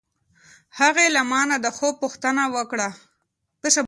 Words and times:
هغې 0.79 1.07
له 1.15 1.21
ما 1.31 1.41
نه 1.49 1.57
د 1.65 1.67
خوب 1.77 1.93
پوښتنه 2.03 2.43
وکړه. 2.55 2.87